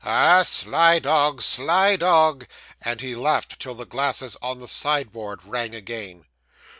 Ah, 0.03 0.41
sly 0.41 0.97
dog 0.97 1.43
sly 1.43 1.95
dog!' 1.95 2.47
and 2.81 3.01
he 3.01 3.15
laughed 3.15 3.59
till 3.59 3.75
the 3.75 3.85
glasses 3.85 4.35
on 4.41 4.59
the 4.59 4.67
sideboard 4.67 5.43
rang 5.45 5.75
again. 5.75 6.25